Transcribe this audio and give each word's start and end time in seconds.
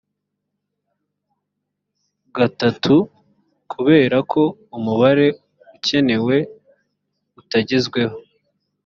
gatatu 2.35 2.95
kubera 3.71 4.17
ko 4.31 4.41
umubare 4.77 5.27
ukenewe 5.75 6.35
utagezweho 7.39 8.17